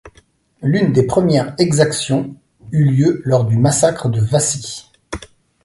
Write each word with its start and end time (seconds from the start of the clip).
L'une 0.63 0.93
des 0.93 1.03
premières 1.03 1.53
exactions 1.59 2.35
eut 2.71 2.85
lieu 2.85 3.21
lors 3.23 3.45
du 3.45 3.55
massacre 3.57 4.09
de 4.09 4.19
Wassy. 4.19 4.89